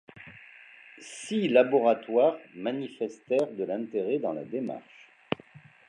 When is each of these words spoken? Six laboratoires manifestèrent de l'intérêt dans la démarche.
Six 1.03 1.47
laboratoires 1.51 2.39
manifestèrent 2.55 3.51
de 3.51 3.63
l'intérêt 3.65 4.17
dans 4.17 4.33
la 4.33 4.43
démarche. 4.43 5.09